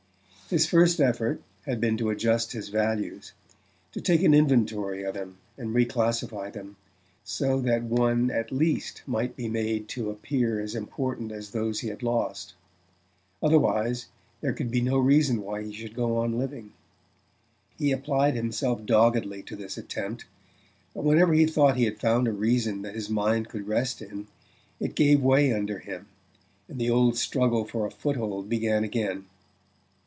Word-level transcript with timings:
His 0.49 0.67
first 0.67 0.99
effort 0.99 1.41
had 1.65 1.79
been 1.79 1.95
to 1.95 2.09
readjust 2.09 2.51
his 2.51 2.67
values 2.67 3.31
to 3.93 4.01
take 4.01 4.21
an 4.21 4.33
inventory 4.33 5.01
of 5.03 5.13
them, 5.13 5.37
and 5.57 5.73
reclassify 5.73 6.51
them, 6.51 6.75
so 7.23 7.61
that 7.61 7.83
one 7.83 8.29
at 8.29 8.51
least 8.51 9.01
might 9.07 9.37
be 9.37 9.47
made 9.47 9.87
to 9.87 10.09
appear 10.09 10.59
as 10.59 10.75
important 10.75 11.31
as 11.31 11.51
those 11.51 11.79
he 11.79 11.87
had 11.87 12.03
lost; 12.03 12.53
otherwise 13.41 14.07
there 14.41 14.51
could 14.51 14.69
be 14.69 14.81
no 14.81 14.97
reason 14.97 15.41
why 15.41 15.63
he 15.63 15.71
should 15.71 15.95
go 15.95 16.17
on 16.17 16.37
living. 16.37 16.73
He 17.79 17.93
applied 17.93 18.35
himself 18.35 18.85
doggedly 18.85 19.43
to 19.43 19.55
this 19.55 19.77
attempt; 19.77 20.25
but 20.93 21.05
whenever 21.05 21.31
he 21.31 21.45
thought 21.45 21.77
he 21.77 21.85
had 21.85 21.97
found 22.01 22.27
a 22.27 22.33
reason 22.33 22.81
that 22.81 22.95
his 22.95 23.09
mind 23.09 23.47
could 23.47 23.69
rest 23.69 24.01
in, 24.01 24.27
it 24.81 24.95
gave 24.95 25.21
way 25.21 25.53
under 25.53 25.79
him, 25.79 26.07
and 26.67 26.77
the 26.77 26.89
old 26.89 27.15
struggle 27.17 27.63
for 27.63 27.85
a 27.85 27.89
foothold 27.89 28.49
began 28.49 28.83
again. 28.83 29.27